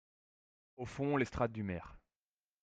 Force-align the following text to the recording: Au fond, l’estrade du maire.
Au 0.77 0.85
fond, 0.87 1.15
l’estrade 1.15 1.51
du 1.51 1.61
maire. 1.61 1.95